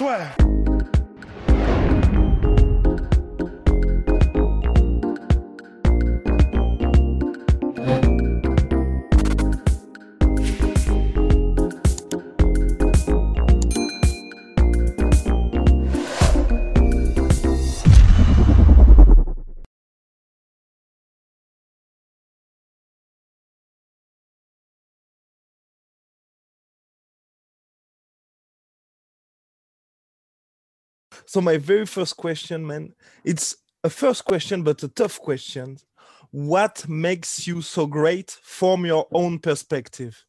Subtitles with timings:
[0.00, 0.49] Swear.
[31.32, 32.92] So my very first question, man,
[33.24, 35.78] it's a first question, but a tough question.
[36.32, 40.26] What makes you so great from your own perspective?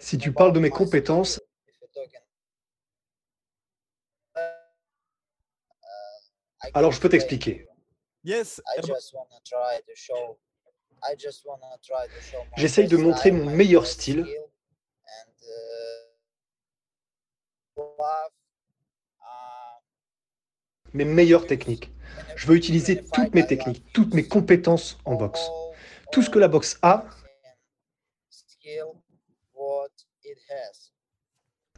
[0.00, 1.38] Si tu parles de mes compétences,
[6.72, 7.68] alors je peux t'expliquer.
[8.24, 8.62] Yes.
[12.56, 14.26] J'essaye de montrer mon meilleur style
[20.94, 21.90] mes meilleures techniques.
[22.36, 25.48] Je veux utiliser toutes mes techniques, toutes mes compétences en boxe.
[26.12, 27.06] Tout ce que la boxe a,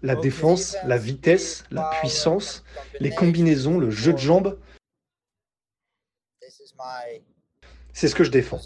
[0.02, 2.64] la défense, la vitesse, la puissance,
[3.00, 4.58] les combinaisons, le jeu de jambes,
[7.92, 8.60] c'est ce que je défends.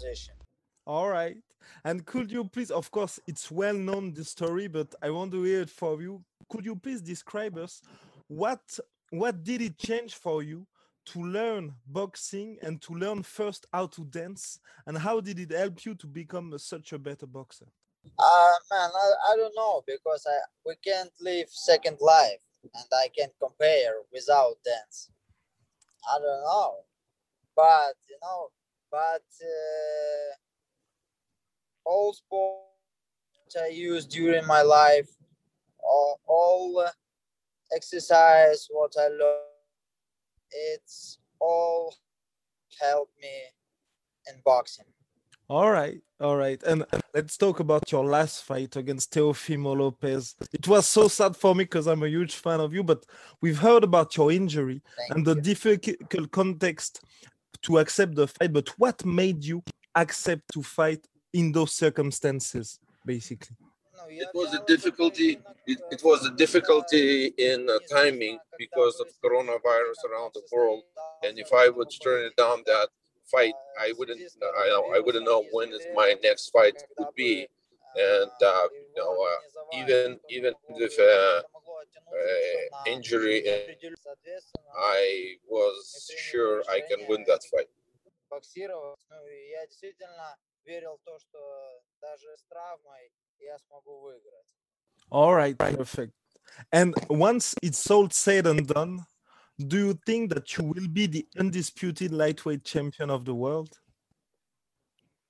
[0.85, 1.37] All right.
[1.85, 5.43] And could you please, of course, it's well known the story, but I want to
[5.43, 6.21] hear it for you.
[6.49, 7.81] Could you please describe us
[8.27, 8.61] what
[9.11, 10.67] what did it change for you
[11.05, 15.83] to learn boxing and to learn first how to dance, and how did it help
[15.85, 17.65] you to become a, such a better boxer?
[18.17, 23.07] Uh man, I, I don't know because I we can't live second life, and I
[23.17, 25.09] can't compare without dance.
[26.07, 26.75] I don't know,
[27.55, 28.49] but you know,
[28.91, 29.23] but.
[29.41, 30.35] Uh,
[31.89, 35.09] all sports I used during my life,
[35.83, 36.85] all, all
[37.75, 39.53] exercise, what I learned,
[40.51, 41.93] it's all
[42.81, 43.27] helped me
[44.29, 44.85] in boxing.
[45.49, 46.61] All right, all right.
[46.63, 50.35] And let's talk about your last fight against Teofimo Lopez.
[50.53, 53.03] It was so sad for me because I'm a huge fan of you, but
[53.41, 57.03] we've heard about your injury Thank and the difficult context
[57.63, 58.53] to accept the fight.
[58.53, 59.63] But what made you
[59.95, 63.55] accept to fight in those circumstances, basically?
[64.08, 70.00] it was a difficulty it, it was a difficulty in uh, timing because of coronavirus
[70.10, 70.82] around the world
[71.24, 72.88] and if i would turn it down that
[73.30, 74.20] fight i wouldn't
[74.62, 77.46] i know i wouldn't know when is my next fight would be
[77.96, 81.40] and uh, you know uh, even even with uh, uh,
[82.86, 83.42] injury
[84.76, 87.68] i was sure i can win that fight
[88.34, 88.98] боксировать.
[89.10, 94.56] Ну, и я действительно верил в то, что даже с травмой я смогу выиграть.
[95.10, 96.12] All right, perfect.
[96.72, 99.04] And once it's all said and done,
[99.58, 103.70] do you think that you will be the undisputed lightweight champion of the world?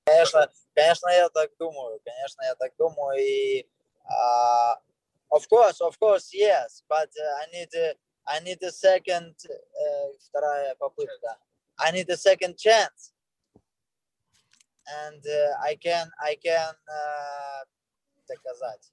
[0.07, 3.19] Конечно, конечно, я так думаю, конечно, я так думаю.
[3.21, 3.67] И,
[4.07, 4.75] uh,
[5.31, 7.95] of course, of course, yes, but uh, I need, a,
[8.27, 11.39] I need a second, uh, вторая попытка.
[11.79, 13.13] I need a second chance,
[15.03, 17.65] and uh, I can, I can uh,
[18.29, 18.91] доказать.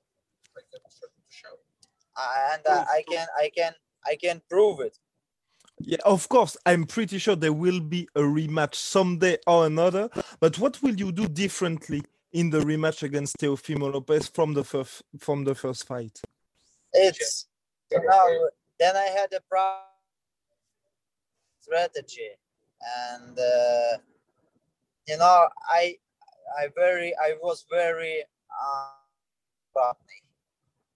[2.16, 3.74] Uh, and uh, I can, I can,
[4.06, 4.98] I can prove it.
[5.80, 6.58] Yeah, of course.
[6.66, 10.10] I'm pretty sure there will be a rematch someday or another.
[10.40, 12.04] But what will you do differently
[12.34, 16.20] in the rematch against Teofimo Lopez from the first from the first fight?
[16.94, 17.48] It's
[17.92, 18.50] you know.
[18.80, 19.78] Then I had a pro
[21.62, 22.32] strategy,
[22.82, 23.98] and uh,
[25.08, 25.98] you know, I,
[26.60, 28.92] I very, I was very uh,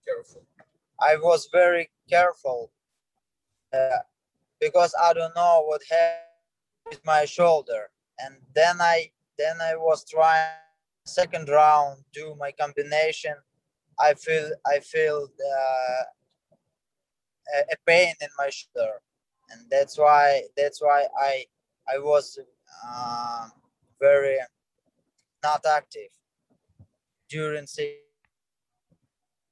[0.06, 0.42] careful.
[1.00, 2.70] I was very careful
[3.72, 3.98] uh,
[4.60, 6.20] because I don't know what happened
[6.90, 10.48] with my shoulder, and then I then I was trying
[11.06, 13.34] second round do my combination.
[13.98, 16.02] I feel I feel uh,
[17.72, 19.00] a, pain in my shoulder,
[19.50, 21.44] and that's why that's why I
[21.92, 22.38] I was
[22.86, 23.48] uh,
[24.00, 24.38] very
[25.42, 26.10] not active
[27.28, 28.09] during se-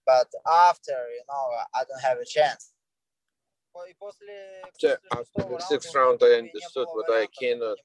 [0.08, 0.28] but
[0.70, 1.44] after, you know,
[1.78, 2.72] I don't have a chance.
[5.12, 7.78] After the sixth round, I understood that I cannot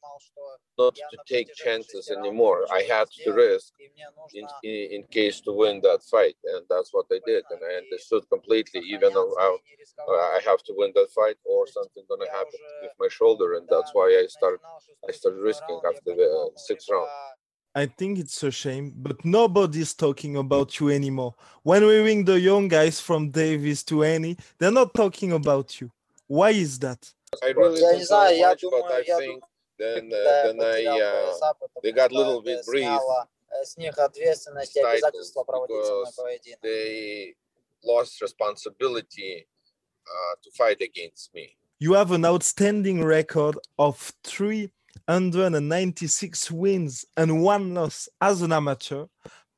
[0.78, 2.66] not to take chances anymore.
[2.72, 3.74] I had to risk
[4.34, 4.48] in,
[4.96, 7.44] in case to win that fight, and that's what I did.
[7.52, 9.48] And I understood completely, even though I,
[10.08, 13.68] uh, I have to win that fight or something gonna happen with my shoulder, and
[13.70, 14.62] that's why I started
[15.08, 17.10] I started risking after the sixth round.
[17.76, 21.34] I think it's a shame, but nobody's talking about you anymore.
[21.64, 25.92] When we ring the young guys from Davis to Haney, they're not talking about you.
[26.28, 27.12] Why is that?
[27.42, 29.44] I really don't know much, but I think
[29.80, 33.00] then, uh, then I, uh, they got a little bit brief.
[36.62, 37.34] They
[37.84, 39.48] lost responsibility
[40.08, 41.58] uh, to fight against me.
[41.80, 44.70] You have an outstanding record of three
[45.08, 49.06] 396 wins and one loss as an amateur.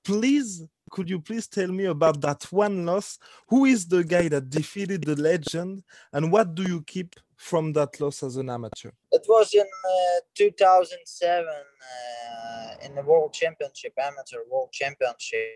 [0.04, 3.20] Please, could you please tell me about that one loss?
[3.50, 5.84] Who is the guy that defeated the legend,
[6.14, 8.92] and what do you keep from that loss as an amateur?
[9.12, 15.50] It was in uh, 2007 uh, in the World Championship, Amateur World Championship,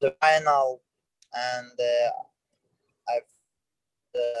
[0.00, 0.82] the final,
[1.34, 3.22] and uh, I've
[4.16, 4.32] the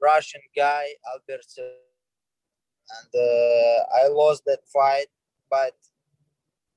[0.00, 1.46] Russian guy Albert,
[2.99, 5.07] and uh, I lost that fight.
[5.49, 5.75] But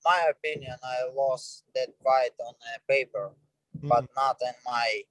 [0.05, 3.31] my opinion, I lost that fight on uh, paper,
[3.83, 5.03] but not in my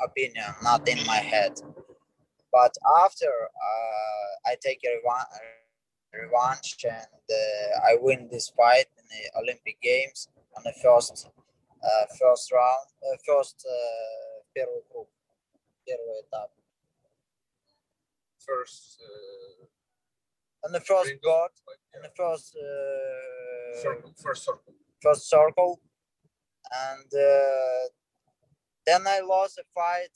[0.00, 1.60] opinion, not in my head
[2.54, 2.72] but
[3.04, 3.32] after
[3.68, 5.32] uh, I take a revan-
[6.14, 12.06] revanche and uh, I win this fight in the Olympic Games on the first uh,
[12.20, 15.08] first round, uh, first uh, первый круг,
[15.84, 16.50] первый этап.
[18.38, 19.66] First, uh,
[20.65, 24.73] on the first ring, board, like, in yeah, the first uh, circle, first circle.
[25.01, 25.79] first circle,
[26.71, 27.87] and uh,
[28.85, 30.09] then I lost a fight.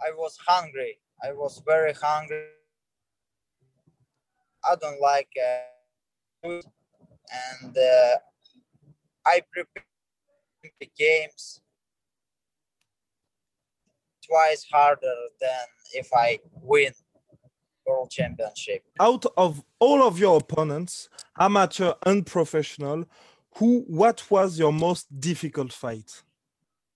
[0.00, 0.98] I was hungry.
[1.22, 2.46] I was very hungry.
[4.64, 6.64] I don't like uh, food,
[7.62, 8.16] and uh,
[9.26, 9.84] I prepare
[10.80, 11.60] the games
[14.26, 16.92] twice harder than if I win
[17.86, 18.82] world championship.
[19.00, 21.08] Out of all of your opponents,
[21.38, 23.04] amateur and professional,
[23.56, 26.22] who what was your most difficult fight?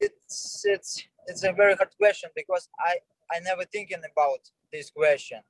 [0.01, 2.97] It's it's it's a very hard question because I
[3.31, 4.41] I never thinking about
[4.73, 5.41] this question.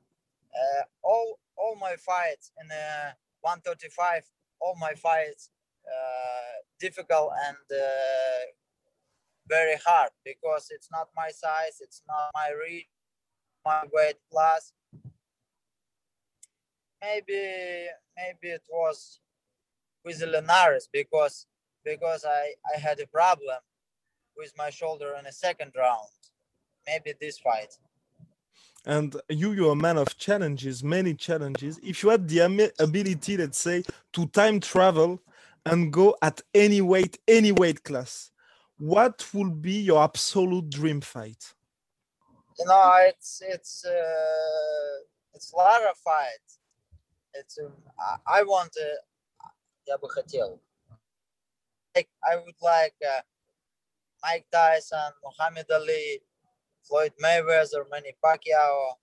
[0.55, 4.25] Uh, all all my fights in uh, 135,
[4.61, 5.50] all my fights
[5.87, 8.44] uh, difficult and uh,
[9.49, 12.88] very hard because it's not my size, it's not my reach,
[13.64, 14.73] my weight class.
[17.03, 17.87] Maybe
[18.17, 19.21] maybe it was
[20.05, 21.47] with Linares because
[21.85, 23.59] because I I had a problem
[24.37, 26.09] with my shoulder in the second round.
[26.87, 27.77] Maybe this fight.
[28.87, 31.79] And you, you're a man of challenges, many challenges.
[31.83, 33.83] If you had the ability, let's say,
[34.15, 35.21] to time travel
[35.67, 38.31] and go at any weight, any weight class,
[38.79, 41.53] what would be your absolute dream fight?
[42.59, 45.05] You know, it's it's uh,
[45.35, 46.57] it's a lot of fights
[47.34, 48.88] It's um, I, I want to.
[49.86, 50.60] Я бы хотел.
[51.95, 53.21] Like I would like uh,
[54.23, 56.21] Mike Tyson, Muhammad Ali,
[56.83, 58.95] Floyd Mayweather, Manny Pacquiao.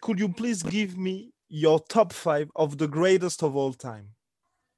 [0.00, 4.08] Could you please give me your top five of the greatest of all time?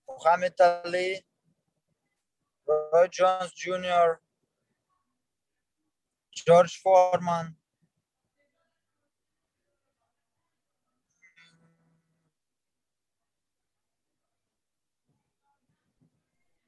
[0.09, 1.21] Muhammad Ali,
[2.67, 4.21] Roy Jones Jr.,
[6.35, 7.57] George Foreman,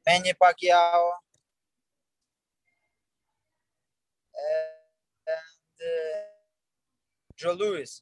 [0.08, 1.12] Manny Pacquiao,
[5.28, 5.36] and
[5.82, 6.22] uh,
[7.36, 8.02] Joe Louis.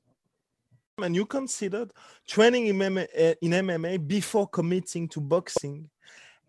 [1.00, 1.92] And you considered
[2.28, 5.90] training in MMA, in MMA before committing to boxing.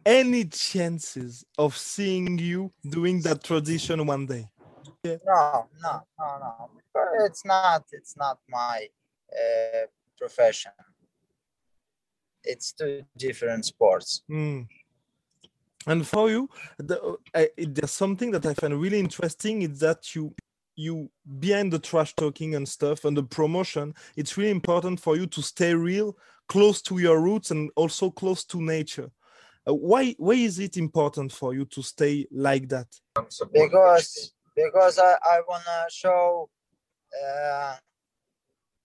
[0.05, 4.49] Any chances of seeing you doing that tradition one day?
[5.05, 6.71] No, no, no, no.
[7.25, 7.85] It's not.
[7.91, 8.87] It's not my
[9.33, 9.87] uh,
[10.17, 10.73] profession.
[12.45, 14.23] It's two different sports.
[14.31, 14.69] Mm.
[15.87, 19.63] And for you, the, I, there's something that I find really interesting.
[19.63, 20.35] Is that you,
[20.75, 25.27] you behind the trash talking and stuff and the promotion, it's really important for you
[25.27, 26.17] to stay real,
[26.49, 29.11] close to your roots, and also close to nature.
[29.69, 32.87] Uh, why, why is it important for you to stay like that?
[33.53, 36.49] Because because I, I wanna show
[37.15, 37.77] uh,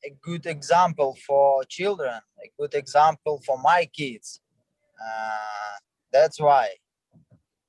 [0.03, 4.41] a good example for children, a good example for my kids.
[4.99, 5.77] Uh,
[6.11, 6.69] that's why.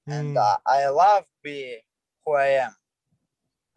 [0.06, 0.40] And Mm.
[0.40, 1.78] uh, I love be
[2.24, 2.74] who I am.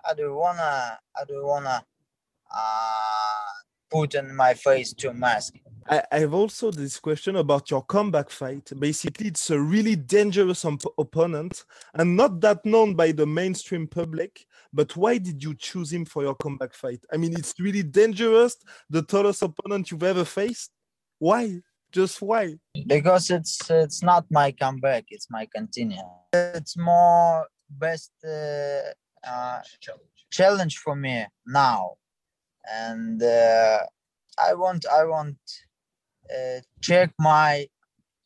[0.07, 1.83] I don't wanna, I don't wanna
[2.51, 3.51] uh,
[3.89, 5.55] put in my face to mask.
[5.87, 8.71] I, I have also this question about your comeback fight.
[8.79, 11.63] Basically, it's a really dangerous op- opponent
[11.93, 14.45] and not that known by the mainstream public.
[14.73, 17.05] But why did you choose him for your comeback fight?
[17.13, 18.57] I mean, it's really dangerous,
[18.89, 20.71] the tallest opponent you've ever faced.
[21.19, 21.61] Why?
[21.95, 22.55] Just why?
[22.87, 28.81] because it's it's not my comeback it's my continue it's more best uh,
[29.25, 29.61] uh,
[30.29, 31.93] challenge for me now.
[32.69, 33.79] And uh,
[34.47, 35.37] i want i want
[36.35, 37.67] uh, check my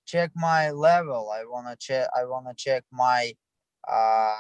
[0.07, 1.29] check my level.
[1.29, 3.21] I want to check i want to check my
[3.87, 4.35] uh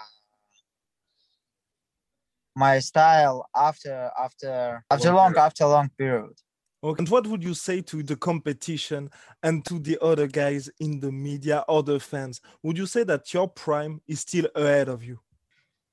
[2.55, 6.35] my style after after after Long long after long period
[6.81, 6.99] Okay.
[6.99, 9.09] And what would you say to the competition
[9.43, 12.39] and to the other guys in the media, other fans?
[12.63, 15.19] Would you say that your prime is still ahead of you?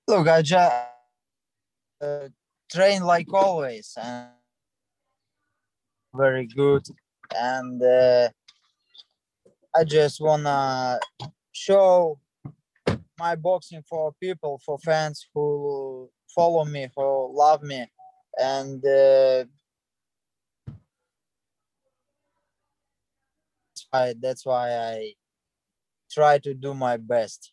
[0.07, 0.87] Look, I just
[2.01, 2.29] uh,
[2.71, 4.29] train like always and
[6.15, 6.87] very good.
[7.37, 8.29] And uh,
[9.75, 11.01] I just wanna
[11.51, 12.21] show
[13.19, 17.87] my boxing for people, for fans who follow me, who love me,
[18.39, 19.45] and uh,
[23.97, 25.13] that's why that's why I
[26.11, 27.53] try to do my best.